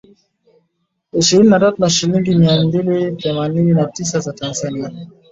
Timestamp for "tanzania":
4.33-4.93